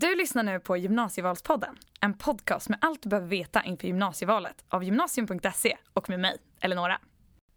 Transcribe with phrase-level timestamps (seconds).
[0.00, 4.84] Du lyssnar nu på Gymnasievalspodden, en podcast med allt du behöver veta inför gymnasievalet av
[4.84, 6.98] gymnasium.se och med mig, Eleonora.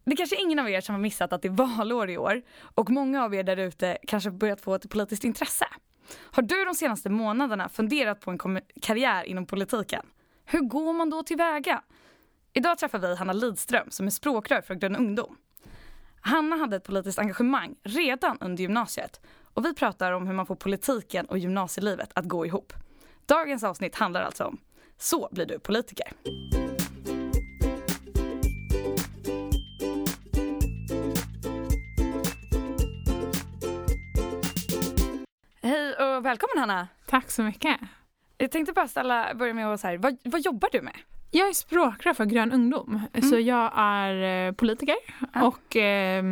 [0.04, 2.42] Det är kanske ingen av er som har missat att det är valår i år
[2.62, 5.66] och många av er där ute kanske börjat få ett politiskt intresse.
[6.18, 10.06] Har du de senaste månaderna funderat på en karriär inom politiken?
[10.46, 11.82] Hur går man då tillväga?
[12.54, 15.38] Idag träffar vi Hanna Lidström som är språkrör för Grön ungdom.
[16.22, 19.22] Hanna hade ett politiskt engagemang redan under gymnasiet
[19.54, 22.74] och vi pratar om hur man får politiken och gymnasielivet att gå ihop.
[23.26, 24.58] Dagens avsnitt handlar alltså om
[24.98, 26.08] Så blir du politiker.
[35.62, 36.88] Hej och välkommen Hanna!
[37.06, 37.78] Tack så mycket.
[38.38, 40.96] Jag tänkte bara ställa, börja med att säga, vad, vad jobbar du med?
[41.32, 43.30] Jag är språkrör för Grön ungdom, mm.
[43.30, 44.96] så jag är eh, politiker
[45.34, 45.48] ja.
[45.48, 46.24] och eh,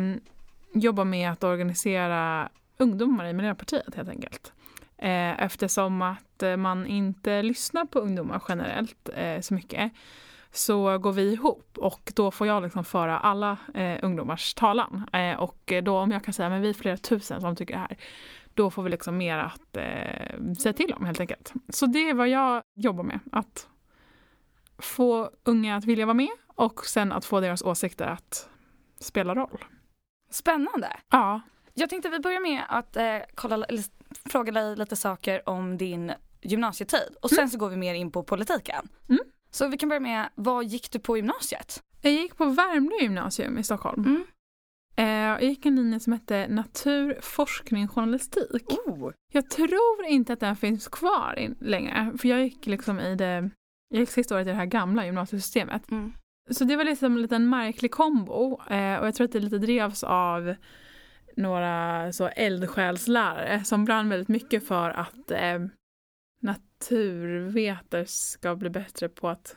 [0.72, 2.48] jobbar med att organisera
[2.80, 4.52] ungdomar i Miljöpartiet helt enkelt.
[4.98, 9.92] Eh, eftersom att eh, man inte lyssnar på ungdomar generellt eh, så mycket
[10.52, 15.06] så går vi ihop och då får jag liksom föra alla eh, ungdomars talan.
[15.38, 17.96] Och då om jag kan säga men vi är flera tusen som tycker det här,
[18.54, 21.52] då får vi liksom mer att eh, säga till om helt enkelt.
[21.68, 23.68] Så det är vad jag jobbar med, att
[24.78, 28.48] få unga att vilja vara med och sen att få deras åsikter att
[29.00, 29.64] spela roll.
[30.30, 30.96] Spännande!
[31.10, 31.40] Ja.
[31.80, 33.84] Jag tänkte vi börjar med att eh, kolla, eller,
[34.30, 37.48] fråga dig lite saker om din gymnasietid och sen mm.
[37.48, 38.88] så går vi mer in på politiken.
[39.08, 39.20] Mm.
[39.50, 41.82] Så vi kan börja med, vad gick du på gymnasiet?
[42.00, 44.04] Jag gick på Värmdö gymnasium i Stockholm.
[44.04, 44.24] Mm.
[44.96, 48.64] Eh, jag gick en linje som hette natur, forskning, journalistik.
[48.86, 49.12] Oh.
[49.32, 53.50] Jag tror inte att den finns kvar in, längre för jag gick liksom i det,
[53.88, 55.90] jag gick sista året i det här gamla gymnasiesystemet.
[55.90, 56.12] Mm.
[56.50, 59.58] Så det var liksom en liten märklig kombo eh, och jag tror att det lite
[59.58, 60.54] drevs av
[61.40, 65.58] några så eldsjälslärare som brann väldigt mycket för att eh,
[66.42, 69.56] naturvetare ska bli bättre på att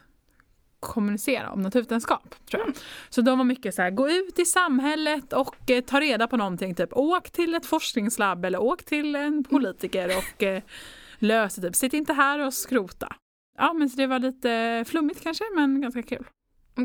[0.83, 2.35] kommunicera om naturvetenskap.
[2.51, 2.75] Tror jag.
[3.09, 6.38] Så de var mycket så här, gå ut i samhället och eh, ta reda på
[6.38, 6.75] någonting.
[6.75, 10.63] Typ åk till ett forskningslabb eller åk till en politiker och eh,
[11.19, 11.75] lös typ.
[11.75, 13.16] Sitt inte här och skrota.
[13.57, 16.25] Ja men så det var lite flummigt kanske men ganska kul.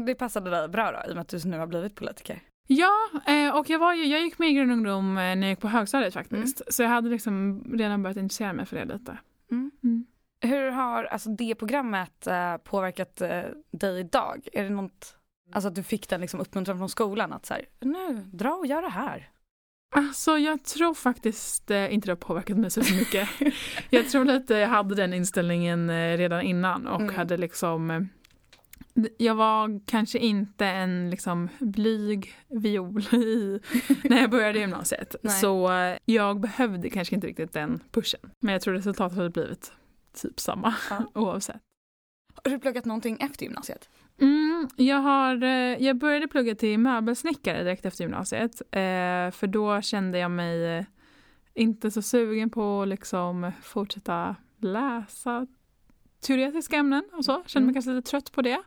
[0.06, 2.42] Det passade dig bra då i och med att du nu har blivit politiker?
[2.70, 2.92] Ja,
[3.26, 5.68] eh, och jag, var ju, jag gick med i Grön ungdom när jag gick på
[5.68, 6.60] högstadiet faktiskt.
[6.60, 6.66] Mm.
[6.68, 9.18] Så jag hade liksom redan börjat intressera mig för det lite.
[9.50, 9.70] Mm.
[9.84, 10.06] Mm.
[10.40, 14.48] Hur har alltså, det programmet äh, påverkat äh, dig idag?
[14.52, 15.16] Är det något,
[15.52, 18.66] alltså att du fick den liksom uppmuntran från skolan att så här, nu, dra och
[18.66, 19.30] gör det här?
[19.96, 23.28] Alltså jag tror faktiskt eh, inte det har påverkat mig så mycket.
[23.90, 27.14] jag tror att jag hade den inställningen eh, redan innan och mm.
[27.14, 28.00] hade liksom eh,
[29.18, 33.60] jag var kanske inte en liksom blyg viol i,
[34.02, 35.16] när jag började gymnasiet.
[35.40, 35.70] så
[36.04, 38.20] jag behövde kanske inte riktigt den pushen.
[38.40, 39.72] Men jag tror resultatet hade blivit
[40.22, 41.04] typ samma ja.
[41.20, 41.60] oavsett.
[42.44, 43.88] Har du pluggat någonting efter gymnasiet?
[44.20, 48.60] Mm, jag, har, eh, jag började plugga till möbelsnickare direkt efter gymnasiet.
[48.60, 50.86] Eh, för då kände jag mig
[51.54, 55.46] inte så sugen på att liksom fortsätta läsa
[56.20, 57.42] teoretiska ämnen och så.
[57.46, 57.74] Kände mig mm.
[57.74, 58.58] kanske lite trött på det.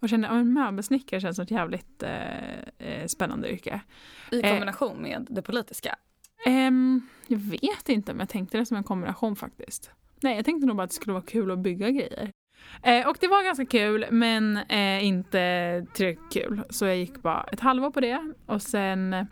[0.00, 3.80] Och kände att ja, möbelsnickare känns som ett jävligt eh, eh, spännande yrke.
[4.32, 5.96] I eh, kombination eh, med det politiska?
[6.46, 6.70] Eh,
[7.26, 9.90] jag vet inte om jag tänkte det som en kombination faktiskt.
[10.20, 12.30] Nej, jag tänkte nog bara att det skulle vara kul att bygga grejer.
[12.82, 16.62] Eh, och det var ganska kul men eh, inte tillräckligt kul.
[16.70, 19.26] Så jag gick bara ett halvår på det och sen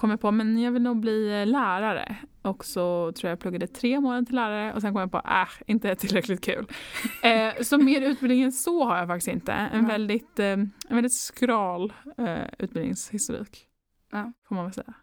[0.00, 2.16] kom jag på men jag vill nog bli lärare.
[2.42, 5.18] Och så tror jag jag pluggade tre månader till lärare och sen kom jag på
[5.18, 6.66] äh, inte tillräckligt kul.
[7.22, 9.52] Eh, så mer utbildning än så har jag faktiskt inte.
[9.52, 9.88] En, ja.
[9.88, 13.66] väldigt, eh, en väldigt skral eh, utbildningshistorik.
[14.12, 14.32] Ja.
[14.48, 14.94] Får man väl säga.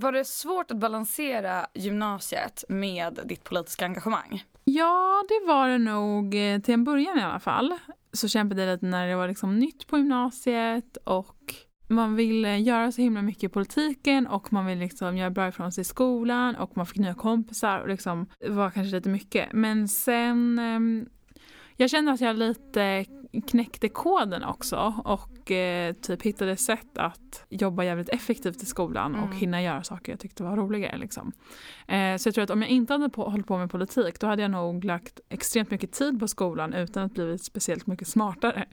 [0.00, 4.44] Var det svårt att balansera gymnasiet med ditt politiska engagemang?
[4.64, 7.78] Ja, det var det nog eh, till en början i alla fall.
[8.12, 11.54] Så kämpade jag lite när det var liksom nytt på gymnasiet och
[11.94, 15.48] man vill eh, göra så himla mycket i politiken och man vill liksom göra bra
[15.48, 19.08] ifrån sig i skolan och man fick nya kompisar och liksom det var kanske lite
[19.08, 19.52] mycket.
[19.52, 21.06] Men sen ehm,
[21.76, 23.04] jag kände att jag lite
[23.42, 29.28] knäckte koden också och eh, typ hittade sätt att jobba jävligt effektivt i skolan mm.
[29.28, 30.96] och hinna göra saker jag tyckte var roligare.
[30.96, 31.32] Liksom.
[31.88, 34.26] Eh, så jag tror att om jag inte hade på, hållit på med politik då
[34.26, 38.64] hade jag nog lagt extremt mycket tid på skolan utan att blivit speciellt mycket smartare.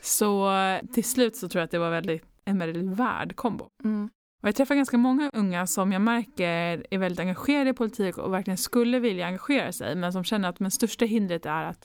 [0.00, 3.68] Så eh, till slut så tror jag att det var väldigt, en väldigt värd kombo.
[3.84, 4.10] Mm.
[4.42, 8.32] Och jag träffar ganska många unga som jag märker är väldigt engagerade i politik och
[8.32, 11.82] verkligen skulle vilja engagera sig men som känner att det största hindret är att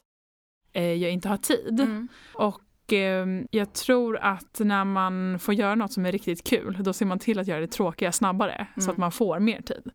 [0.73, 1.79] eh, jag inte har tid.
[1.79, 2.07] Mm.
[2.33, 6.93] Och eh, jag tror att när man får göra något som är riktigt kul då
[6.93, 8.81] ser man till att göra det tråkiga snabbare mm.
[8.81, 9.91] så att man får mer tid.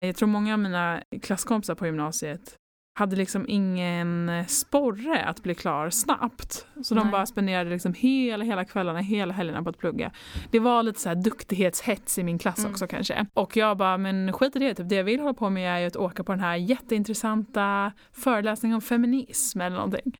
[0.00, 2.56] Jag tror många av mina klasskompisar på gymnasiet
[3.00, 6.66] hade liksom ingen sporre att bli klar snabbt.
[6.82, 7.12] Så de Nej.
[7.12, 10.12] bara spenderade liksom hela, hela kvällarna, hela helgerna på att plugga.
[10.50, 12.70] Det var lite så här duktighetshets i min klass Mm.
[12.70, 13.26] också kanske.
[13.34, 15.78] Och jag bara, men skit i det, typ, det jag vill hålla på med är
[15.78, 20.14] ju att åka på den här jätteintressanta föreläsningen om feminism eller någonting.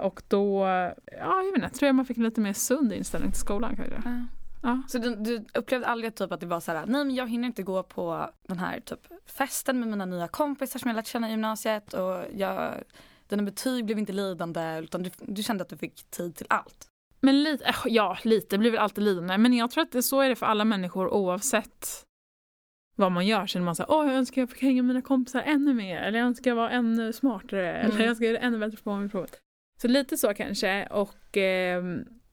[0.00, 3.30] Och då, ja jag vet inte, tror jag man fick en lite mer sund inställning
[3.32, 3.94] till skolan kanske.
[4.04, 4.39] Ja.
[4.62, 4.82] Ja.
[4.88, 7.46] Så du, du upplevde aldrig typ att det var så här, nej men jag hinner
[7.46, 11.28] inte gå på den här typ festen med mina nya kompisar som jag lärt känna
[11.28, 12.74] i gymnasiet och jag,
[13.28, 16.86] dina betyg blev inte lidande utan du, du kände att du fick tid till allt.
[17.20, 19.38] Men lite, äh, ja lite blir väl alltid lidande.
[19.38, 22.06] Men jag tror att det, så är det för alla människor oavsett
[22.96, 23.46] vad man gör.
[23.46, 26.00] Känner man så här, åh jag önskar jag fick hänga med mina kompisar ännu mer.
[26.00, 27.72] Eller jag önskar jag var ännu smartare.
[27.72, 27.96] Mm.
[27.96, 29.38] Eller jag ska göra ännu bättre på mitt provet.
[29.82, 30.86] Så lite så kanske.
[30.86, 31.84] Och eh,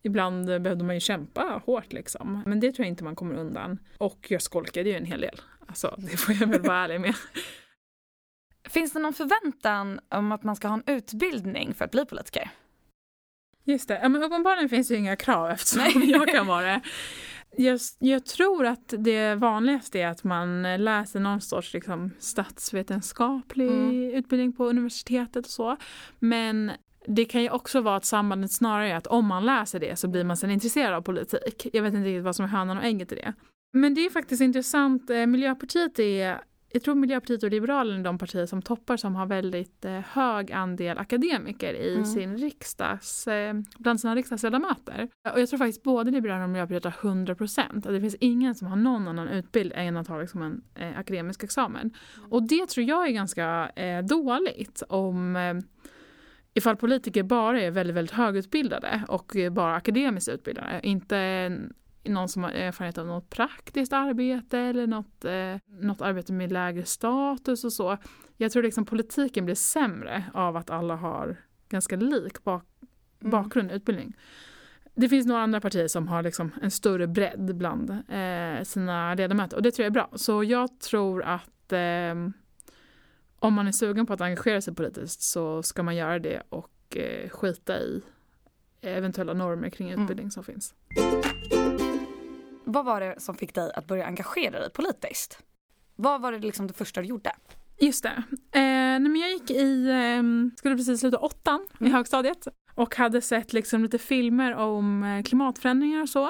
[0.03, 2.43] ibland behövde man ju kämpa hårt liksom.
[2.45, 3.79] Men det tror jag inte man kommer undan.
[3.97, 5.41] Och jag skolkade ju en hel del.
[5.67, 7.15] Alltså det får jag väl vara ärlig med.
[8.69, 12.49] Finns det någon förväntan om att man ska ha en utbildning för att bli politiker?
[13.63, 16.11] Just det, men uppenbarligen finns det ju inga krav eftersom Nej.
[16.11, 16.81] jag kan vara det.
[17.57, 24.11] Jag, jag tror att det vanligaste är att man läser någon sorts liksom, statsvetenskaplig Mm.
[24.15, 25.77] utbildning på universitetet och så.
[26.19, 26.71] Men
[27.07, 30.07] det kan ju också vara att sambandet snarare är att om man läser det så
[30.07, 31.67] blir man sen intresserad av politik.
[31.73, 33.33] Jag vet inte riktigt vad som är hönan och ägget i det.
[33.73, 35.09] Men det är faktiskt intressant.
[35.09, 39.25] Eh, Miljöpartiet är jag tror Miljöpartiet och Liberalerna är de partier som toppar som har
[39.25, 42.05] väldigt eh, hög andel akademiker i Mm.
[42.05, 45.09] sin riksdags, eh, bland sina riksdagsledamöter.
[45.33, 47.83] Och jag tror faktiskt både Liberalerna och Miljöpartiet har 100 procent.
[47.83, 51.43] Det finns ingen som har någon annan utbildning än att ha liksom en eh, akademisk
[51.43, 51.91] examen.
[52.29, 55.53] Och det tror jag är ganska eh, dåligt om eh,
[56.57, 60.79] ifall politiker bara är väldigt, väldigt högutbildade och bara akademiskt utbildade.
[60.83, 61.49] Inte
[62.03, 66.85] någon som har erfarenhet av något praktiskt arbete eller något, eh, något arbete med lägre
[66.85, 67.97] status och så.
[68.37, 71.37] Jag tror liksom politiken blir sämre av att alla har
[71.69, 72.63] ganska lik bak
[73.21, 73.31] Mm.
[73.31, 74.17] bakgrund och utbildning.
[74.95, 79.57] Det finns några andra partier som har liksom en större bredd bland eh, sina ledamöter
[79.57, 80.09] och det tror jag är bra.
[80.15, 82.15] Så jag tror att eh,
[83.39, 86.97] om man är sugen på att engagera sig politiskt så ska man göra det och
[86.97, 88.01] eh, skita i
[88.81, 90.01] eventuella normer kring Mm.
[90.01, 90.73] utbildning som finns.
[92.63, 95.39] Vad var det som fick dig att börja engagera dig politiskt?
[95.95, 97.31] Vad var det liksom det första du gjorde?
[97.79, 98.23] Just det.
[98.51, 101.93] Eh, nej, men jag gick i, eh, skulle precis sluta åttan i Mm.
[101.93, 106.29] högstadiet och hade sett liksom lite filmer om eh, klimatförändringar och så.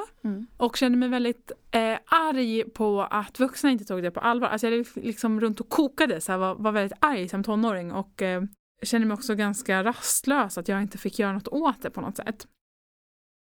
[0.58, 4.48] Och kände mig väldigt eh, arg på att vuxna inte tog det på allvar.
[4.48, 7.92] Alltså jag gick liksom runt och kokade, så här, var, var väldigt arg som tonåring
[7.92, 8.42] och eh,
[8.84, 12.16] kände mig också ganska rastlös att jag inte fick göra något åt det på något
[12.18, 12.48] sätt.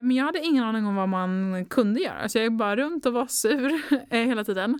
[0.04, 3.06] Men jag hade ingen aning om vad man kunde göra, så jag gick bara runt
[3.06, 4.78] och var sur eh, hela tiden.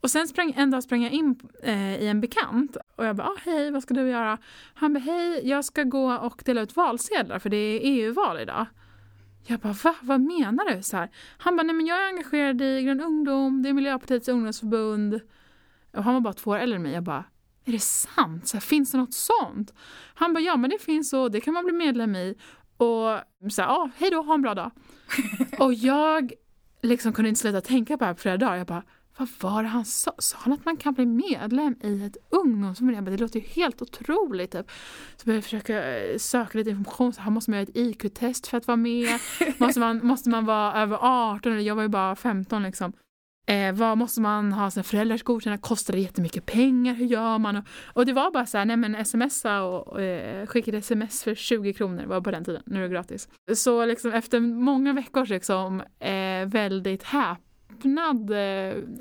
[0.00, 3.26] Och sen sprang, en dag sprang jag in eh, i en bekant och jag bara
[3.28, 4.38] ah, hej, vad ska du göra?
[4.74, 8.66] Han bara hej, jag ska gå och dela ut valsedlar för det är EU-val idag.
[9.46, 10.82] Jag bara va, vad menar du?
[10.82, 11.10] Så här.
[11.38, 15.20] Han bara nej men jag är engagerad i Grön ungdom, det är Miljöpartiets ungdomsförbund.
[15.96, 16.92] Och han var bara två år äldre än mig.
[16.92, 17.24] Jag bara
[17.64, 18.48] är det sant?
[18.48, 19.74] Så här, finns det något sånt?
[20.14, 22.34] Han bara ja men det finns och det kan man bli medlem i.
[22.80, 24.70] Och så här, ja hej då, ha en bra dag.
[25.58, 26.32] och jag
[26.82, 28.56] liksom kunde inte sluta tänka på det här på flera dagar.
[28.56, 28.82] Jag bara
[29.20, 30.12] vad var det han sa?
[30.18, 33.06] Sa han att man kan bli medlem i ett ungdomsförbund?
[33.06, 34.52] Det låter ju helt otroligt.
[34.52, 34.70] Typ.
[35.16, 37.12] Så började jag försöka eh, söka lite information.
[37.12, 39.20] Så här måste man göra ett IQ-test för att vara med.
[39.58, 41.52] måste, man, måste man vara över 18?
[41.52, 42.92] Eller Jag var ju bara 15 liksom.
[43.50, 45.62] Eh, vad måste man ha sina föräldrars godkännande?
[45.62, 46.94] Kostar det jättemycket pengar?
[46.94, 47.56] Hur gör man?
[47.56, 51.24] Och, och det var bara så här, nej men smsa och, och eh, skickade sms
[51.24, 53.28] för 20 kronor var på den tiden, nu är det gratis.
[53.54, 58.38] Så liksom efter många veckors liksom eh, väldigt häpnad eh,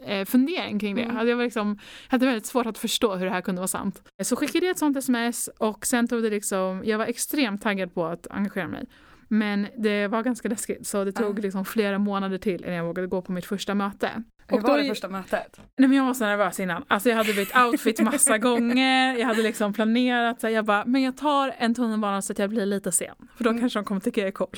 [0.06, 1.04] eh, fundering kring det.
[1.04, 1.18] Mm.
[1.18, 4.02] Alltså jag, var liksom, hade väldigt svårt att förstå hur det här kunde vara sant.
[4.24, 7.94] Så skickade jag ett sånt sms och sen tog det liksom, jag var extremt taggad
[7.94, 8.86] på att engagera mig.
[9.30, 13.08] Men det var ganska läskigt så det tog liksom flera månader till innan jag vågade
[13.08, 14.24] gå på mitt första möte.
[14.50, 15.60] Hur Och var då- det första mötet?
[15.78, 16.84] Nej men jag var så nervös innan.
[16.88, 19.16] Alltså jag hade bytt outfit massa gånger.
[19.18, 20.42] Jag hade liksom planerat.
[20.42, 23.16] Så här, jag bara, men jag tar en tunnelbana så att jag blir lite sen.
[23.38, 23.62] För då Mm.
[23.62, 24.50] kanske de kommer tycka jag är cool.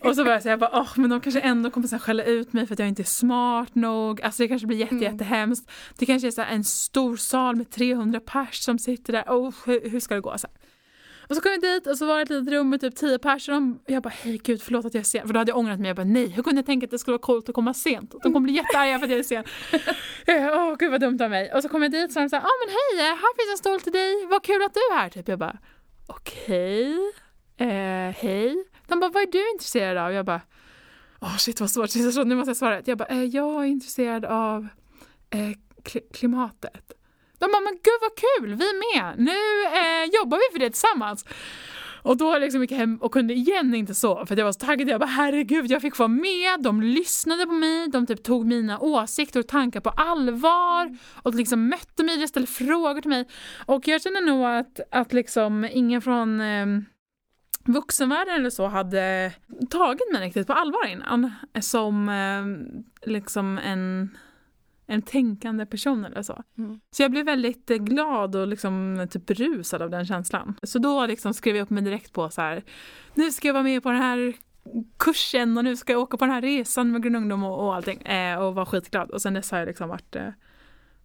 [0.00, 2.24] och så började jag jag bara, åh men de kanske ändå kommer så här, skälla
[2.24, 4.22] ut mig för att jag inte är smart nog.
[4.22, 5.12] Alltså det kanske blir jätte, Mm.
[5.12, 5.70] jättehemskt.
[5.98, 9.24] Det kanske är så här, en stor sal med 300 pers som sitter där.
[9.26, 10.38] Oh, hur, hur ska det gå?
[10.38, 10.56] Så här.
[11.30, 13.18] Och så kom jag dit och så var det ett litet rum med typ 10
[13.18, 13.74] personer.
[13.84, 15.26] Och jag bara, hej gud förlåt att jag är sen.
[15.26, 15.88] För då hade jag ångrat mig.
[15.88, 18.10] Jag bara, nej hur kunde jag tänka att det skulle vara coolt att komma sent?
[18.10, 19.44] De kommer bli jättearga för att jag är sen.
[20.26, 21.52] Eh, Åh gud vad dumt av mig.
[21.54, 23.52] Och så kom jag dit och så sa de här, ja men hej, här finns
[23.52, 24.26] en stol till dig.
[24.30, 25.08] Vad kul att du är här.
[25.08, 25.28] Typ.
[25.28, 25.58] Jag bara,
[26.06, 26.94] okej,
[27.56, 28.64] eh, hej.
[28.88, 30.12] De bara, vad är du intresserad av?
[30.12, 30.40] Jag bara,
[31.20, 31.90] åh shit vad svårt.
[32.26, 32.82] Nu måste jag svara.
[32.84, 34.66] Jag bara, eh, jag är intresserad av
[35.30, 35.38] eh,
[35.84, 36.92] kli- klimatet.
[37.40, 39.18] De bara, men gud vad kul, vi är med!
[39.18, 39.40] Nu
[39.80, 41.24] eh, jobbar vi för det tillsammans.
[42.02, 44.58] Och då liksom gick jag hem och kunde igen inte så för jag var så
[44.58, 44.88] taggad.
[44.88, 46.60] Jag bara herregud, jag fick vara med.
[46.60, 51.68] De lyssnade på mig, de typ tog mina åsikter och tankar på allvar och liksom
[51.68, 53.28] mötte mig, ställde frågor till mig.
[53.66, 56.66] Och jag känner nog att, att liksom ingen från eh,
[57.64, 59.32] vuxenvärlden eller så hade
[59.70, 61.32] tagit mig riktigt på allvar innan.
[61.60, 64.10] Som eh, liksom en
[64.90, 66.42] en tänkande person eller så.
[66.58, 66.80] Mm.
[66.90, 70.54] Så jag blev väldigt glad och liksom typ berusad av den känslan.
[70.62, 72.62] Så då liksom skrev jag upp mig direkt på så här,
[73.14, 74.34] nu ska jag vara med på den här
[74.98, 77.74] kursen och nu ska jag åka på den här resan med Grön Ungdom och, och
[77.74, 78.02] allting.
[78.02, 79.10] Eh, och var skitglad.
[79.10, 80.28] Och sen dess har jag liksom varit, eh,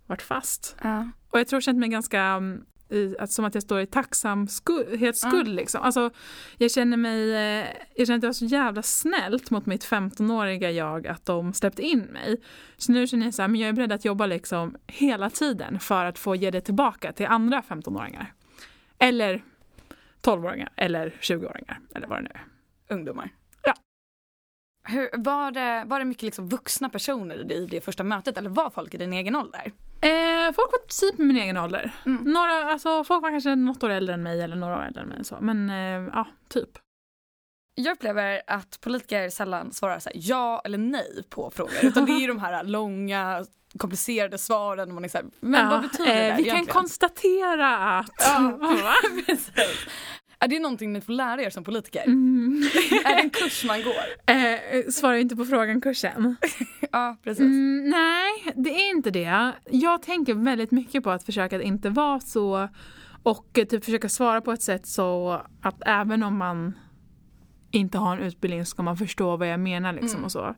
[0.06, 0.76] varit fast.
[0.84, 1.10] Ja.
[1.30, 3.86] Och jag tror jag känt mig ganska mm, i, att, som att jag står i
[3.86, 5.48] tacksamhetsskuld.
[5.48, 5.56] Mm.
[5.56, 5.82] Liksom.
[5.82, 6.10] Alltså,
[6.58, 10.72] jag känner mig, eh, jag känner att det var så jävla snällt mot mitt 15-åriga
[10.72, 12.42] jag att de släppte in mig.
[12.78, 15.80] Så nu känner jag så här, men jag är beredd att jobba liksom hela tiden
[15.80, 18.34] för att få ge det tillbaka till andra 15-åringar.
[18.98, 19.44] Eller
[20.22, 22.46] 12-åringar eller 20-åringar eller vad det nu är.
[22.96, 23.30] Ungdomar.
[23.64, 23.74] Ja.
[24.88, 28.70] Hur, var, det, var det mycket liksom vuxna personer i det första mötet eller var
[28.70, 29.72] folk i din egen ålder?
[30.06, 31.92] Eh, folk var typ min egen ålder.
[32.06, 32.24] Mm.
[32.24, 35.08] Några, alltså, folk var kanske något år äldre än mig eller några år äldre än
[35.08, 35.26] mig.
[35.26, 35.38] Så.
[35.42, 36.70] Men eh, ja, typ.
[37.76, 41.74] Jag upplever att politiker sällan svarar så här, ja eller nej på frågor.
[41.82, 43.46] Utan det är ju de här långa
[43.78, 44.94] komplicerade svaren.
[44.94, 46.30] Man är så här, men ja, vad betyder det?
[46.30, 48.12] Eh, vi kan konstatera att...
[48.20, 48.60] Ja,
[49.26, 49.88] precis.
[50.40, 52.04] Är det någonting ni får lära er som politiker?
[52.06, 52.62] Mm.
[53.06, 54.34] är det en kurs man går?
[54.36, 56.36] Eh, svarar inte på frågan kursen.
[56.92, 57.42] ja, precis.
[57.42, 59.52] Mm, nej, det är inte det.
[59.72, 62.70] Jag tänker väldigt mycket på att försöka att inte vara så
[63.24, 66.74] och typ försöka svara på ett sätt så att även om man
[67.72, 70.26] inte har en utbildning ska man förstå vad jag menar liksom mm.
[70.26, 70.56] och så.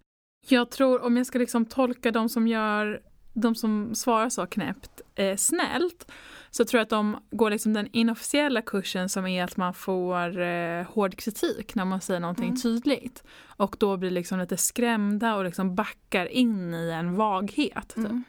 [0.48, 3.02] Jag tror om jag ska liksom tolka de som gör,
[3.34, 6.12] de som svarar så knäppt eh, snällt
[6.58, 10.40] så tror jag att de går liksom den inofficiella kursen som är att man får
[10.40, 12.58] eh, hård kritik när man säger någonting mm.
[12.58, 13.24] tydligt.
[13.46, 17.88] Och då blir liksom lite skrämda och liksom backar in i en vaghet.
[17.88, 17.98] Typ.
[17.98, 18.24] Mm.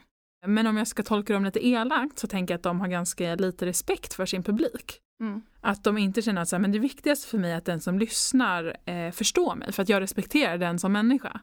[0.46, 3.34] Men om jag ska tolka dem lite elakt så tänker jag att de har ganska
[3.34, 5.00] lite respekt för sin publik.
[5.20, 5.42] Mm.
[5.60, 7.80] Att de inte känner att så här, men det viktigaste för mig är att den
[7.80, 11.40] som lyssnar eh, förstår mig för att jag respekterar den som människa.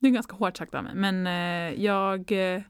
[0.00, 2.62] Det är ganska hårt sagt av mig men eh, jag eh,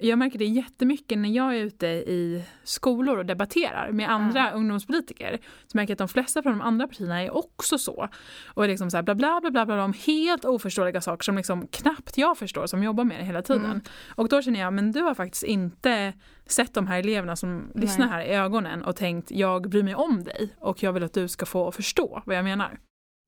[0.00, 4.60] jag märker det jättemycket när jag är ute i skolor och debatterar med andra mm.
[4.60, 5.38] ungdomspolitiker.
[5.66, 8.08] Så märker jag att de flesta från de andra partierna är också så.
[8.46, 11.36] Och är liksom så här bla bla bla bla, bla om helt oförståeliga saker som
[11.36, 13.64] liksom knappt jag förstår som jobbar med det hela tiden.
[13.64, 13.80] Mm.
[14.14, 16.12] Och då känner jag, men du har faktiskt inte
[16.46, 17.70] sett de här eleverna som Nej.
[17.74, 21.12] lyssnar här i ögonen och tänkt jag bryr mig om dig och jag vill att
[21.12, 22.78] du ska få förstå vad jag menar.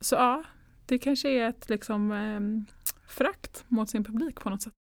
[0.04, 0.44] Så ja,
[0.87, 2.75] det kanske är ett liksom eh,
[3.08, 4.72] frakt mot sin publik på något sätt.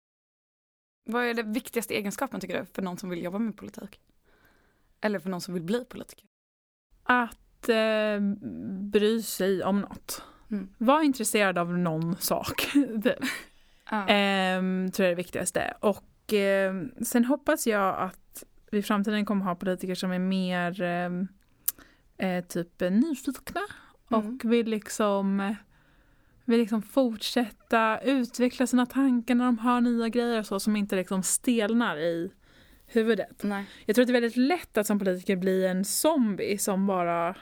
[1.07, 3.99] Vad är den viktigaste egenskapen tycker du för någon som vill jobba med politik?
[5.01, 6.25] Eller för någon som vill bli politiker?
[7.03, 8.19] Att eh,
[8.91, 10.23] bry sig om något.
[10.51, 10.69] Mm.
[10.77, 12.67] Var intresserad av någon sak.
[13.85, 14.07] ah.
[14.07, 15.73] eh, tror jag är det viktigaste.
[15.79, 20.81] Och eh, sen hoppas jag att vi i framtiden kommer ha politiker som är mer
[20.81, 21.27] ehm,
[22.17, 23.61] eh, typ nyfikna
[24.11, 24.27] mm.
[24.27, 25.55] och vill liksom
[26.47, 30.95] vill liksom fortsätta utveckla sina tankar när de hör nya grejer och så som inte
[30.95, 32.31] liksom stelnar i
[32.87, 33.43] huvudet.
[33.43, 33.65] Nej.
[33.85, 37.35] Jag tror att det är väldigt lätt att som politiker bli en zombie som bara...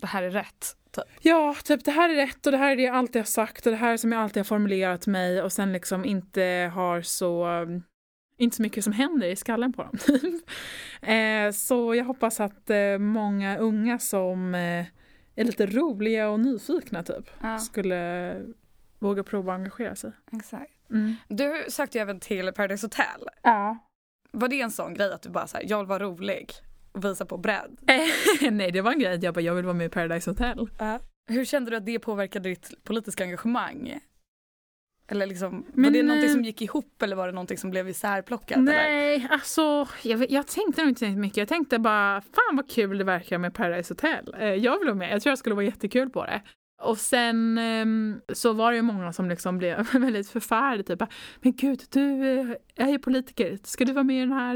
[0.00, 0.76] Det här är rätt.
[0.90, 1.04] Typ.
[1.20, 3.66] Ja, typ det här är rätt och det här är det jag alltid har sagt
[3.66, 7.02] och det här är som jag alltid har formulerat mig och sen liksom inte har
[7.02, 7.46] så
[8.38, 9.98] inte så mycket som händer i skallen på dem.
[11.14, 14.86] eh, så jag hoppas att eh, många unga som eh,
[15.40, 17.30] är lite roliga och nyfikna typ.
[17.42, 17.58] Ja.
[17.58, 18.34] Skulle
[18.98, 20.12] våga prova att engagera sig.
[20.32, 20.90] Exakt.
[20.90, 21.14] Mm.
[21.28, 23.28] Du sökte ju även till Paradise Hotel.
[23.42, 23.78] Ja.
[24.32, 26.52] Var det en sån grej att du bara såhär, jag vill vara rolig
[26.92, 27.78] och visa på bredd?
[28.50, 30.68] Nej det var en grej att jag bara, jag vill vara med i Paradise Hotel.
[30.78, 31.00] Ja.
[31.30, 34.00] Hur kände du att det påverkade ditt politiska engagemang?
[35.10, 37.88] Eller liksom, men, var det någonting som gick ihop eller var det någonting som blev
[37.88, 38.60] isärplockat?
[38.60, 39.32] Nej, eller?
[39.32, 41.36] alltså jag, jag tänkte nog inte så mycket.
[41.36, 44.34] Jag tänkte bara, fan vad kul det verkar med Paradise Hotel.
[44.38, 46.42] Eh, jag vill vara med, jag tror jag skulle vara jättekul på det.
[46.82, 50.82] Och sen um, så var det ju många som liksom blev väldigt förfärade.
[50.82, 51.02] Typ,
[51.40, 53.58] men gud, du uh, är ju politiker.
[53.64, 54.54] Ska du vara med i den här,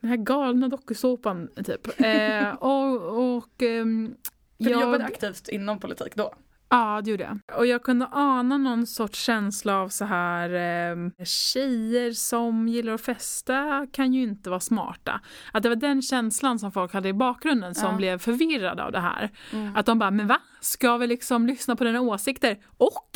[0.00, 1.48] den här galna dokusåpan?
[1.64, 1.86] Typ.
[2.58, 4.16] och, och um,
[4.58, 6.34] För du jobbade aktivt inom politik då?
[6.68, 7.58] Ja, det gjorde jag.
[7.58, 13.00] Och jag kunde ana någon sorts känsla av så här eh, tjejer som gillar att
[13.00, 15.20] festa kan ju inte vara smarta.
[15.52, 17.96] Att det var den känslan som folk hade i bakgrunden som ja.
[17.96, 19.30] blev förvirrade av det här.
[19.52, 19.76] Mm.
[19.76, 20.40] Att de bara, men va?
[20.60, 23.10] Ska vi liksom lyssna på dina åsikter och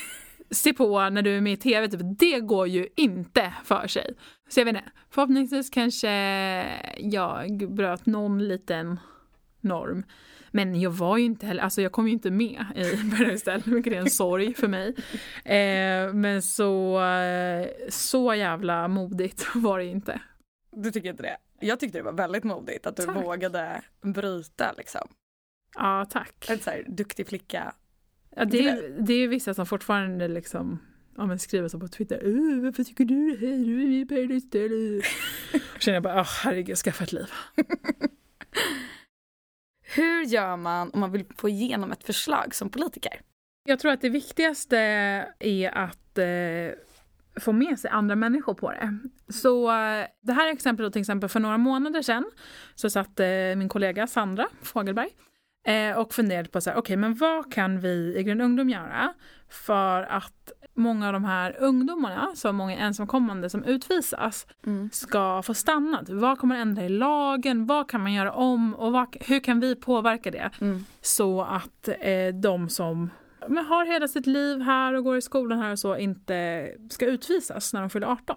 [0.50, 4.14] se på när du är med i tv, typ, det går ju inte för sig.
[4.48, 6.10] Så jag vet inte, förhoppningsvis kanske
[6.98, 8.98] jag bröt någon liten
[9.62, 10.04] norm.
[10.50, 12.96] Men jag var ju inte heller, alltså jag kom ju inte med i
[13.30, 14.94] Hotel, vilket är en sorg för mig.
[15.44, 20.20] Eh, men så, eh, så jävla modigt var det inte.
[20.76, 21.36] Du tycker inte det?
[21.60, 23.16] Jag tyckte det var väldigt modigt att du Tack.
[23.16, 25.08] vågade bryta liksom.
[25.74, 26.46] Ja, tack.
[26.50, 27.74] En så här duktig flicka.
[28.36, 30.78] Ja, det, är, det är vissa som fortfarande liksom
[31.16, 32.26] ja, men skriver så på Twitter.
[32.26, 33.56] "Uh, Varför tycker du det här?
[33.64, 35.02] Du är med i Paradise Hotel."
[35.78, 37.26] Känner jag bara, oh, herregud, skaffa ett liv.
[39.94, 43.20] Hur gör man om man vill få igenom ett förslag som politiker?
[43.64, 44.78] Jag tror att det viktigaste
[45.38, 46.78] är att eh,
[47.40, 48.98] få med sig andra människor på det.
[49.32, 52.30] Så eh, det här exemplet då till exempel för några månader sedan
[52.74, 55.08] så satt eh, min kollega Sandra Fogelberg
[55.66, 59.14] eh, och funderade på så här, okej men vad kan vi i Grön Ungdom göra
[59.48, 64.46] för att många av de här ungdomarna, så många ensamkommande som utvisas,
[64.92, 66.04] ska få stanna.
[66.08, 67.66] Vad kommer ändra i lagen?
[67.66, 68.74] Vad kan man göra om?
[68.74, 70.50] Och vad, hur kan vi påverka det?
[70.60, 70.84] Mm.
[71.00, 73.10] Så att eh, de som
[73.48, 77.06] men har hela sitt liv här och går i skolan här och så inte ska
[77.06, 78.36] utvisas när de fyller 18.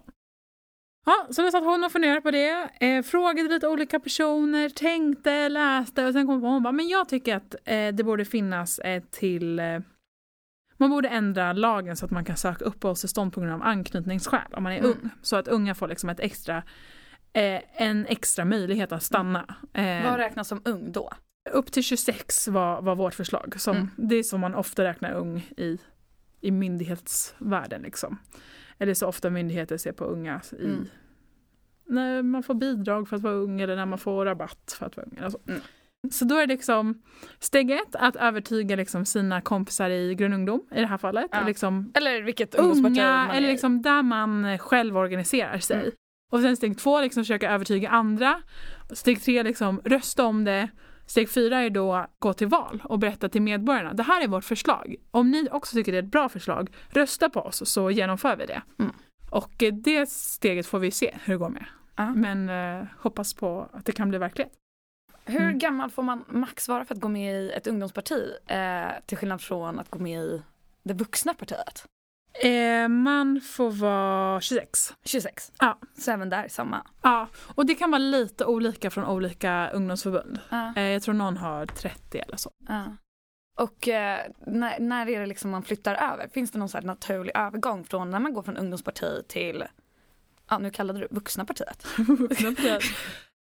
[1.05, 5.49] Ja, så då satt hon och funderade på det, eh, frågade lite olika personer, tänkte,
[5.49, 8.79] läste och sen kom hon och bara, men jag tycker att eh, det borde finnas
[8.83, 9.79] ett till eh,
[10.77, 14.63] man borde ändra lagen så att man kan söka uppehållstillstånd på grund av anknytningsskäl om
[14.63, 14.91] man är Mm.
[14.91, 15.09] ung.
[15.21, 16.57] Så att unga får liksom ett extra,
[17.33, 19.55] eh, en extra möjlighet att stanna.
[19.73, 21.11] Eh, Vad räknas som ung då?
[21.51, 23.55] upp till 26 var, var vårt förslag.
[23.57, 23.89] Som, Mm.
[23.97, 25.77] Det är som man ofta räknar ung i,
[26.41, 27.81] i myndighetsvärlden.
[27.81, 28.17] Liksom.
[28.79, 30.87] Eller så ofta myndigheter ser på unga i, Mm.
[31.85, 34.97] när man får bidrag för att vara ung eller när man får rabatt för att
[34.97, 35.17] vara ung.
[35.17, 35.39] Eller så.
[35.47, 35.61] Mm.
[36.11, 37.01] Så då är det liksom
[37.39, 41.29] steg ett att övertyga liksom sina kompisar i grön ungdom i det här fallet.
[41.31, 41.45] Ja.
[41.45, 45.77] Liksom Eller vilket ungdomsparti man är eller liksom där man själv organiserar sig.
[45.77, 45.91] Mm.
[46.31, 48.41] Och sen steg två, liksom försöka övertyga andra.
[48.91, 50.69] Steg tre, liksom rösta om det.
[51.05, 53.93] Steg fyra är då gå till val och berätta till medborgarna.
[53.93, 54.95] Det här är vårt förslag.
[55.11, 58.45] Om ni också tycker det är ett bra förslag, rösta på oss så genomför vi
[58.45, 58.61] det.
[58.79, 58.91] Mm.
[59.29, 61.65] Och eh, det steget får vi se hur det går med.
[61.95, 62.13] Ja.
[62.13, 64.53] Men eh, hoppas på att det kan bli verklighet.
[65.25, 65.57] Hur Mm.
[65.59, 68.31] gammal får man max vara för att gå med i ett ungdomsparti?
[68.47, 70.41] Eh, till skillnad från att gå med i
[70.83, 71.85] det vuxna partiet.
[72.43, 74.93] Eh, man får vara 26.
[75.03, 75.51] 26.
[75.59, 75.79] Ja.
[75.97, 76.87] Så även där samma.
[77.01, 80.39] Ja, och det kan vara lite olika från olika ungdomsförbund.
[80.49, 80.73] Ja.
[80.75, 82.51] Eh, jag tror någon har 30 eller så.
[82.67, 82.83] Ja.
[83.59, 86.27] Och eh, när, när är det liksom man flyttar över?
[86.27, 89.63] Finns det någon så här naturlig övergång från när man går från ungdomsparti till,
[90.49, 91.85] ja nu kallade du vuxna partiet.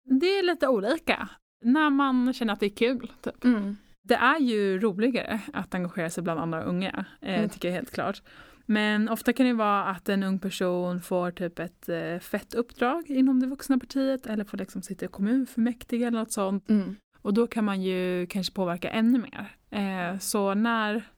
[0.04, 1.28] det är lite olika.
[1.64, 3.12] När man känner att det är kul.
[3.22, 3.44] Typ.
[3.44, 3.76] Mm.
[4.02, 7.48] Det är ju roligare att engagera sig bland andra unga, eh, Mm.
[7.50, 8.22] tycker jag helt klart.
[8.66, 13.10] Men ofta kan det vara att en ung person får typ ett eh, fett uppdrag
[13.10, 16.68] inom det vuxna partiet eller får liksom sitta i kommunfullmäktige eller något sånt.
[16.70, 16.96] Mm.
[17.22, 19.56] Och då kan man ju kanske påverka ännu mer.
[19.70, 21.08] Eh, så när,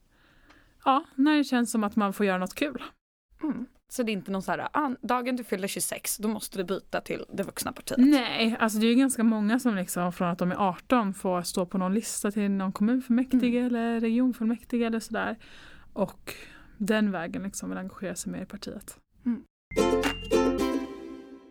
[0.85, 2.83] ja, när det känns som att man får göra något kul.
[3.43, 3.67] Mm.
[3.93, 6.65] Så det är inte någon så här, ah, dagen du fyller 26 då måste du
[6.65, 7.99] byta till det vuxna partiet.
[7.99, 11.43] Nej, alltså det är ju ganska många som liksom från att de är 18 får
[11.43, 13.67] stå på någon lista till någon kommunfullmäktige Mm.
[13.67, 15.37] eller regionfullmäktige eller sådär.
[15.93, 16.35] Och
[16.79, 18.97] den vägen liksom vill engagera sig mer i partiet.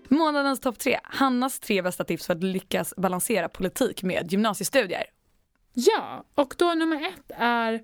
[0.10, 0.99] Månadens topp tre.
[1.04, 5.04] Hannas tre bästa tips för att lyckas balansera politik med gymnasiestudier.
[5.73, 7.82] Ja, och då nummer ett är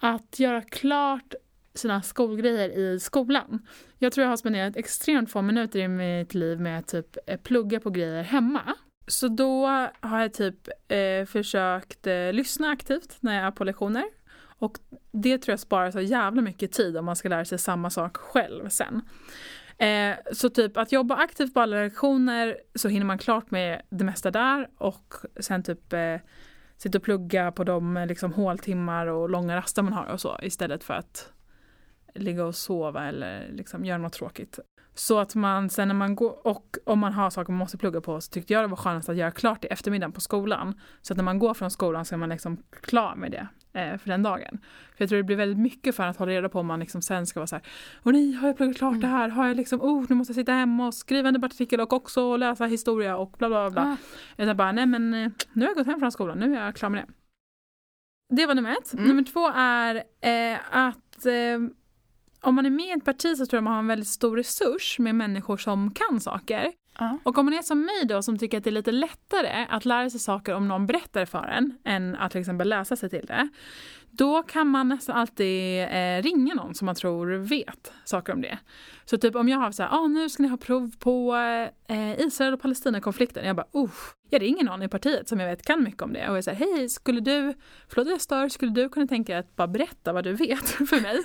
[0.00, 1.34] att göra klart
[1.74, 3.66] sina skolgrejer i skolan.
[3.98, 7.36] Jag tror jag har spenderat extremt få minuter i mitt liv med att typ eh,
[7.36, 8.74] plugga på grejer hemma.
[9.06, 9.66] Så då
[10.00, 14.04] har jag typ eh, försökt eh, lyssna aktivt när jag är på lektioner.
[14.60, 14.78] Och
[15.12, 18.16] det tror jag sparar så jävla mycket tid om man ska lära sig samma sak
[18.16, 19.02] själv sen.
[19.78, 24.04] Eh, så typ att jobba aktivt på alla lektioner så hinner man klart med det
[24.04, 26.16] mesta där och sen typ eh,
[26.76, 30.84] sitta och plugga på de liksom, håltimmar och långa raster man har och så istället
[30.84, 31.32] för att
[32.14, 34.58] ligga och sova eller liksom göra något tråkigt.
[34.94, 38.00] Så att man sen när man går, och om man har saker man måste plugga
[38.00, 40.80] på så tyckte jag det var skönast att göra klart i eftermiddagen på skolan.
[41.02, 43.48] Så att när man går från skolan så är man liksom klar med det
[43.80, 44.58] eh, för den dagen.
[44.96, 47.02] För jag tror det blir väldigt mycket för att hålla reda på om man liksom
[47.02, 47.64] sen ska vara så här,
[48.04, 49.28] åh nej, har jag pluggat klart det här?
[49.28, 52.36] Har jag liksom, oh, nu måste jag sitta hemma och skriva en debattartikel och också
[52.36, 53.82] läsa historia och bla bla bla.
[53.82, 53.96] Ah.
[54.42, 56.76] Utan bara, nej men eh, nu har jag gått hem från skolan, nu är jag
[56.76, 57.12] klar med det.
[58.36, 58.92] Det var nummer ett.
[58.92, 59.04] Mm.
[59.04, 61.58] Nummer två är eh, att eh,
[62.42, 64.36] om man är med i ett parti så tror jag man har en väldigt stor
[64.36, 66.72] resurs med människor som kan saker.
[67.00, 67.18] Ja.
[67.22, 69.84] Och om man är som mig då som tycker att det är lite lättare att
[69.84, 73.26] lära sig saker om någon berättar för en än att till exempel läsa sig till
[73.26, 73.48] det.
[74.10, 78.58] Då kan man nästan alltid eh, ringa någon som man tror vet saker om det.
[79.04, 81.36] Så typ om jag har så här, ah, nu ska ni ha prov på
[81.88, 83.46] eh, Israel och Palestina-konflikten.
[83.46, 83.90] Jag bara, uh,
[84.30, 86.28] jag ringer någon i partiet som jag vet kan mycket om det.
[86.28, 87.54] Och jag säger, hej, skulle du,
[87.88, 91.00] förlåt jag stör, skulle du kunna tänka dig att bara berätta vad du vet för
[91.00, 91.20] mig?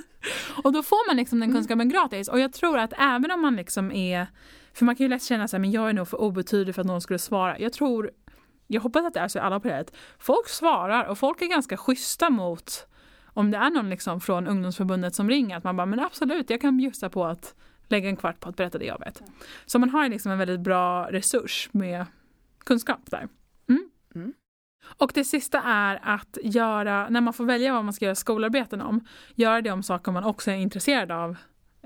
[0.64, 2.28] och då får man liksom den kunskapen gratis.
[2.28, 4.28] Och jag tror att även om man liksom är,
[4.76, 6.82] för man kan ju lätt känna så här, men jag är nog för obetydlig för
[6.82, 7.60] att någon skulle svara.
[7.60, 8.12] Jag tror
[8.68, 9.86] jag hoppas att det är så i alla program.
[10.20, 12.88] Folk svarar och folk är ganska schyssta mot
[13.26, 16.62] om det är någon liksom från ungdomsförbundet som ringer att man bara men absolut jag
[16.62, 17.56] kan bjussa på att
[17.88, 19.22] lägga en kvart på att berätta det jag vet.
[19.66, 22.06] Så man har liksom en väldigt bra resurs med
[22.66, 23.28] kunskap där.
[23.70, 23.90] Mm.
[24.16, 24.34] Mm.
[24.98, 28.82] Och det sista är att göra, när man får välja vad man ska göra skolarbeten
[28.82, 31.36] om, göra det om saker man också är intresserad av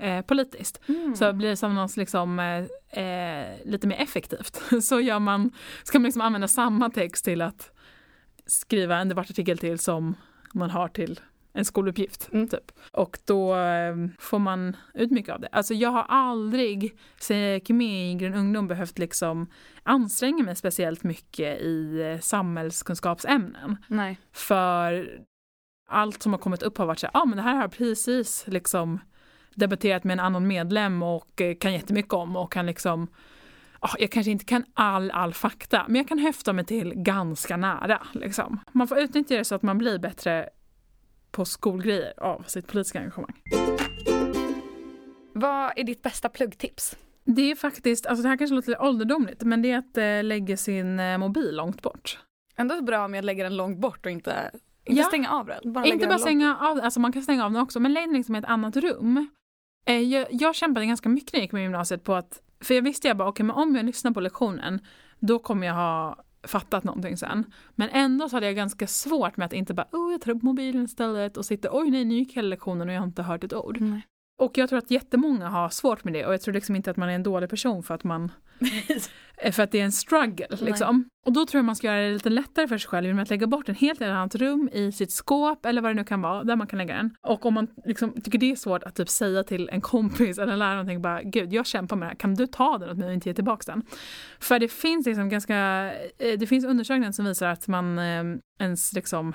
[0.00, 0.80] eh, politiskt.
[0.88, 1.16] Mm.
[1.16, 4.62] Så blir det som något liksom, eh, eh, lite mer effektivt.
[4.82, 5.50] Så gör man,
[5.82, 7.72] ska man liksom använda samma text till att
[8.46, 10.14] skriva en debattartikel till som
[10.54, 11.20] man har till
[11.52, 12.28] en skoluppgift.
[12.32, 12.48] Mm.
[12.48, 12.72] Typ.
[12.92, 15.48] Och då eh, får man ut mycket av det.
[15.52, 19.46] Alltså jag har aldrig, sen jag gick med i Grön Ungdom, behövt liksom
[19.82, 23.76] anstränga mig speciellt mycket i eh, samhällskunskapsämnen.
[23.88, 24.18] Nej.
[24.32, 25.20] För
[25.88, 28.44] allt som har kommit upp har varit så ja ah, men det här har precis
[28.46, 28.98] liksom
[29.54, 33.08] debatterat med en annan medlem och eh, kan jättemycket om och kan liksom
[33.98, 38.06] jag kanske inte kan all, all fakta, men jag kan höfta mig till ganska nära.
[38.12, 38.60] Liksom.
[38.72, 40.48] Man får utnyttja det så att man blir bättre
[41.30, 43.34] på skolgrejer av sitt politiska engagemang.
[45.32, 46.96] Vad är ditt bästa pluggtips?
[47.24, 50.24] Det är faktiskt, alltså det här kanske låter lite ålderdomligt, men det är att eh,
[50.24, 52.18] lägga sin eh, mobil långt bort.
[52.56, 54.50] Ändå bra med att lägga den långt bort och inte,
[54.84, 55.06] inte Ja.
[55.06, 55.72] stänga av den.
[55.72, 58.16] Bara Inte bara stänga av alltså man kan stänga av den också, men lägg den
[58.16, 59.28] liksom i ett annat rum.
[59.84, 62.82] Eh, jag, jag kämpade ganska mycket när jag gick med gymnasiet på att, för jag
[62.82, 64.80] visste jag bara, okej men om jag lyssnar på lektionen,
[65.18, 67.52] då kommer jag ha fattat någonting sen.
[67.74, 70.42] Men ändå så hade jag ganska svårt med att inte bara, oh jag tar upp
[70.42, 73.44] mobilen istället och sitter, oj nej nu gick hela lektionen och jag har inte hört
[73.44, 73.80] ett ord.
[73.80, 74.06] Nej.
[74.40, 76.96] Och jag tror att jättemånga har svårt med det och jag tror liksom inte att
[76.96, 78.32] man är en dålig person för att man
[79.36, 80.46] eh, för att det är en struggle.
[80.60, 81.08] Liksom.
[81.26, 83.30] Och då tror jag man ska göra det lite lättare för sig själv genom att
[83.30, 86.44] lägga bort en helt annat rum i sitt skåp eller vad det nu kan vara,
[86.44, 87.14] där man kan lägga den.
[87.22, 90.56] Och om man liksom tycker det är svårt att typ säga till en kompis eller
[90.56, 93.08] lära någonting bara gud jag kämpar med det här, kan du ta den åt mig
[93.08, 93.82] och inte ge tillbaka den?
[94.38, 95.56] För det finns liksom ganska,
[96.18, 98.24] eh, det finns undersökningar som visar att man eh,
[98.60, 99.34] ens liksom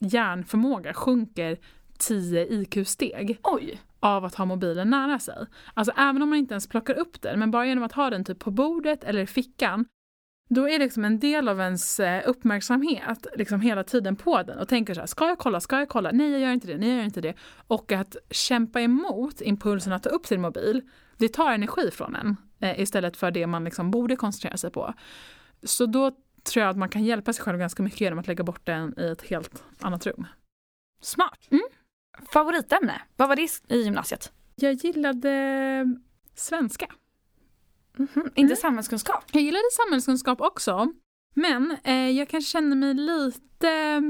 [0.00, 1.58] hjärnförmåga sjunker
[1.98, 3.80] 10 IQ-steg Oj!
[4.00, 5.46] av att ha mobilen nära sig.
[5.74, 8.24] Alltså även om man inte ens plockar upp den, men bara genom att ha den
[8.24, 9.86] typ på bordet eller i fickan,
[10.48, 14.68] då är liksom en del av ens eh, uppmärksamhet liksom hela tiden på den och
[14.68, 16.88] tänker så här, ska jag kolla, ska jag kolla, nej jag gör inte det, nej
[16.88, 17.34] jag gör inte det.
[17.66, 20.82] Och att kämpa emot impulsen att ta upp sin mobil,
[21.16, 24.94] det tar energi från en eh, istället för det man liksom borde koncentrera sig på.
[25.62, 26.10] Så då
[26.46, 28.94] tror jag att man kan hjälpa sig själv ganska mycket genom att lägga bort den
[28.98, 30.26] i ett helt annat rum.
[31.00, 31.38] Smart.
[31.50, 31.64] Mm.
[32.32, 33.02] Favoritämne?
[33.16, 34.32] Vad var det i gymnasiet?
[34.54, 35.96] Jag gillade
[36.34, 36.86] svenska.
[37.96, 38.30] Mhm.
[38.34, 39.24] Inte samhällskunskap?
[39.32, 40.92] Jag gillade samhällskunskap också.
[41.34, 44.02] Men eh, jag kanske kände mig lite...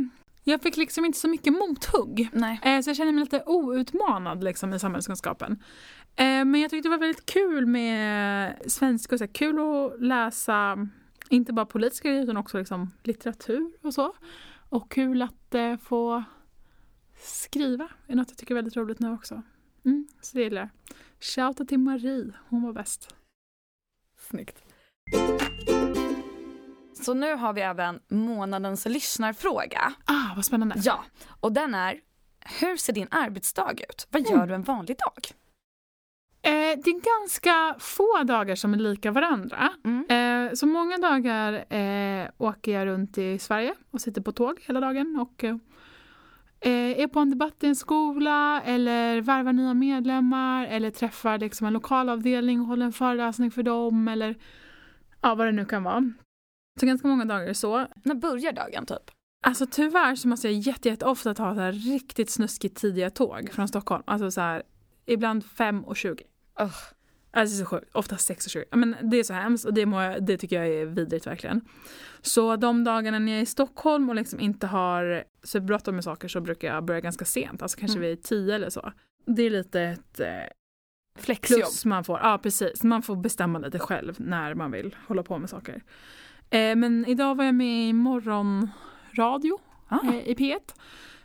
[0.44, 2.28] Jag fick liksom inte så mycket mothugg.
[2.32, 2.60] Nej.
[2.62, 5.52] Eh, så jag kände mig lite outmanad liksom, i samhällskunskapen.
[6.16, 9.14] Eh, men jag tyckte det var väldigt kul med svenska.
[9.14, 10.88] Och så här, kul att läsa
[11.28, 14.14] inte bara politiska grejer utan också liksom, litteratur och så.
[14.68, 16.24] Och kul att eh, få
[17.18, 19.42] skriva är något jag tycker är väldigt roligt nu också.
[19.84, 20.68] Mm, så det gillar jag.
[21.20, 23.14] Shoutout till Marie, hon var bäst.
[24.18, 24.62] Snyggt.
[26.94, 29.92] Så nu har vi även månadens lyssnarfråga.
[30.04, 30.74] Ah, vad spännande.
[30.84, 31.04] Ja,
[31.40, 32.00] och den är
[32.60, 34.06] Hur ser din arbetsdag ut?
[34.10, 34.48] Vad gör Mm.
[34.48, 35.24] du en vanlig dag?
[36.42, 39.72] Eh, det är ganska få dagar som är lika varandra.
[39.84, 40.06] Mm.
[40.48, 44.80] Eh, så många dagar eh, åker jag runt i Sverige och sitter på tåg hela
[44.80, 45.56] dagen och eh,
[46.70, 51.72] är på en debatt i en skola eller värvar nya medlemmar eller träffar liksom en
[51.72, 54.34] lokalavdelning och håller en föreläsning för dem eller
[55.20, 56.12] ja, vad det nu kan vara.
[56.80, 57.86] Så ganska många dagar är så.
[58.04, 59.10] När börjar dagen typ?
[59.46, 63.50] Alltså tyvärr så måste jag jätte, jätte ofta ta så här riktigt snuskigt tidiga tåg
[63.52, 64.02] från Stockholm.
[64.06, 64.62] Alltså så här,
[65.06, 66.24] ibland 5 och 20.
[66.60, 66.95] Ugh.
[67.36, 67.90] Alltså så sjukt.
[67.94, 68.64] Ofta 6 och 20.
[68.72, 71.60] Men det är så hemskt och det, må jag, det tycker jag är vidrigt verkligen.
[72.22, 76.28] Så de dagarna när jag är i Stockholm och liksom inte har superbråttom med saker
[76.28, 77.62] så brukar jag börja ganska sent.
[77.62, 78.08] Alltså kanske Mm.
[78.10, 78.92] vid 10 eller så.
[79.26, 80.26] Det är lite ett eh,
[81.18, 81.60] Flexjobb.
[81.60, 82.20] plus man får.
[82.22, 82.82] Ja precis.
[82.82, 85.82] Man får bestämma lite själv när man vill hålla på med saker.
[86.50, 89.98] Eh, men idag var jag med i morgonradio Ah.
[90.08, 90.74] eh, i P1.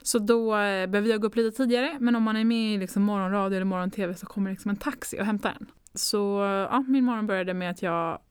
[0.02, 1.98] Så då eh, behöver jag gå upp lite tidigare.
[2.00, 5.20] Men om man är med i liksom morgonradio eller morgon-tv så kommer liksom en taxi
[5.20, 5.68] och hämtar en.
[5.94, 6.40] Så
[6.72, 8.22] ja, min morgon började med att jag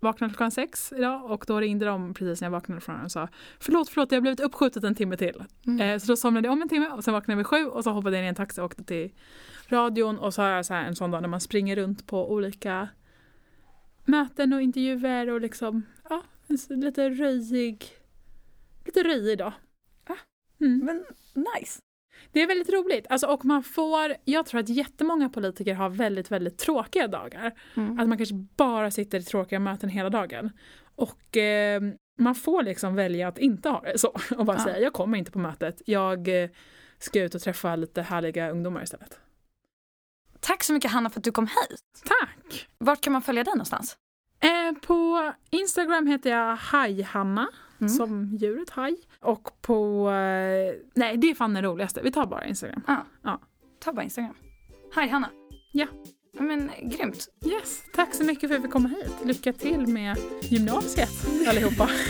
[0.00, 3.28] vaknade klockan sex idag och då ringde de precis när jag vaknade från och sa
[3.60, 5.44] förlåt, förlåt, jag har blivit uppskjutet en timme till.
[5.66, 5.80] Mm.
[5.80, 7.84] Eh, så då somnade jag om en timme och sen vaknade jag vid sju och
[7.84, 9.12] så hoppade jag ner i en taxi och åkte till
[9.68, 12.32] radion och så har jag så här en sån dag när man springer runt på
[12.32, 12.88] olika
[14.04, 16.22] möten och intervjuer och liksom, ja,
[16.68, 17.84] lite röjig,
[18.84, 19.52] lite röjig dag.
[20.06, 20.16] Ah.
[20.60, 20.84] Mm.
[20.84, 21.80] Men nice.
[22.32, 23.06] Det är väldigt roligt.
[23.10, 27.52] Alltså, och man får, jag tror att jättemånga politiker har väldigt, väldigt tråkiga dagar.
[27.76, 27.98] Mm.
[28.00, 30.50] Att man kanske bara sitter i tråkiga möten hela dagen.
[30.96, 31.82] Och eh,
[32.18, 34.08] man får liksom välja att inte ha det så.
[34.36, 34.64] Och bara Ja.
[34.64, 35.82] säga, jag kommer inte på mötet.
[35.86, 36.50] Jag eh,
[36.98, 39.20] ska ut och träffa lite härliga ungdomar istället.
[40.40, 42.02] Tack så mycket Hanna för att du kom hit.
[42.04, 42.68] Tack!
[42.78, 43.96] Vart kan man följa dig någonstans?
[44.40, 47.48] Eh, på Instagram heter jag Hajhanna,
[47.80, 47.88] Mm.
[47.88, 48.96] som djuret haj.
[49.20, 50.10] Och på...
[50.10, 52.00] Eh, nej, det är fan det roligaste.
[52.02, 52.82] Vi tar bara Instagram.
[53.78, 54.34] Ta bara Instagram.
[54.94, 55.30] Hej Hanna.
[55.72, 55.86] Ja.
[56.32, 57.28] Men grymt.
[57.46, 59.14] Yes, tack så mycket för att vi fick komma hit.
[59.24, 61.10] Lycka till med gymnasiet
[61.48, 61.90] allihopa.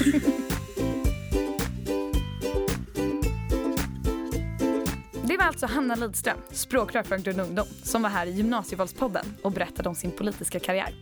[5.29, 9.53] Det var alltså Hanna Lidström, språkrör för Grön Ungdom, som var här i Gymnasievalspodden och
[9.53, 10.95] berättade om sin politiska karriär.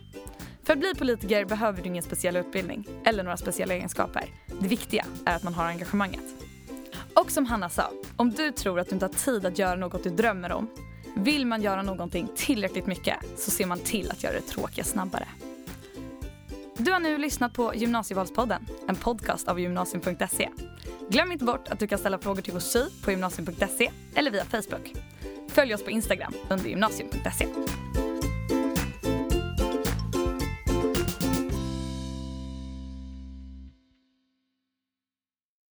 [0.65, 4.23] För att bli politiker behöver du ingen speciell utbildning eller några speciella egenskaper.
[4.61, 6.23] Det viktiga är att man har engagemanget.
[7.13, 10.03] Och som Hanna sa, om du tror att du inte har tid att göra något
[10.03, 10.67] du drömmer om,
[11.15, 15.27] vill man göra någonting tillräckligt mycket så ser man till att göra det tråkiga snabbare.
[16.77, 20.49] Du har nu lyssnat på Gymnasievalspodden, en podcast av gymnasium.se.
[21.09, 24.45] Glöm inte bort att du kan ställa frågor till vår tjej på gymnasium.se eller via
[24.45, 24.93] Facebook.
[25.49, 27.47] Följ oss på Instagram under gymnasium.se.